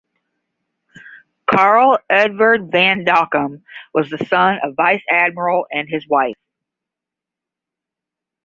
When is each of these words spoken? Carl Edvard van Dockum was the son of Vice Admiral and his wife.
Carl 1.47 1.99
Edvard 2.09 2.71
van 2.71 3.05
Dockum 3.05 3.61
was 3.93 4.09
the 4.09 4.17
son 4.27 4.57
of 4.63 4.73
Vice 4.75 5.03
Admiral 5.11 5.67
and 5.71 5.87
his 5.87 6.07
wife. 6.07 6.33